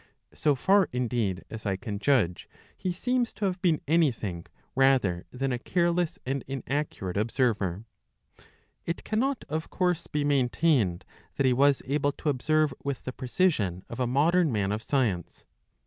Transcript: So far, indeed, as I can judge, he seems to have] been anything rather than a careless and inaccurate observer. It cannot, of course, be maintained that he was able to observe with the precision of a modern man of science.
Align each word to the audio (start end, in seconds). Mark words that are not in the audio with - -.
So 0.33 0.55
far, 0.55 0.89
indeed, 0.91 1.43
as 1.51 1.63
I 1.63 1.75
can 1.75 1.99
judge, 1.99 2.49
he 2.75 2.91
seems 2.91 3.31
to 3.33 3.45
have] 3.45 3.61
been 3.61 3.81
anything 3.87 4.47
rather 4.73 5.27
than 5.31 5.51
a 5.51 5.59
careless 5.59 6.17
and 6.25 6.43
inaccurate 6.47 7.17
observer. 7.17 7.85
It 8.83 9.03
cannot, 9.03 9.45
of 9.47 9.69
course, 9.69 10.07
be 10.07 10.23
maintained 10.23 11.05
that 11.35 11.45
he 11.45 11.53
was 11.53 11.83
able 11.85 12.13
to 12.13 12.29
observe 12.29 12.73
with 12.83 13.03
the 13.03 13.13
precision 13.13 13.85
of 13.89 13.99
a 13.99 14.07
modern 14.07 14.51
man 14.51 14.71
of 14.71 14.81
science. 14.81 15.45